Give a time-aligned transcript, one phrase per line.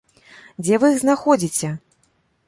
[0.63, 1.69] Дзе вы іх знаходзіце?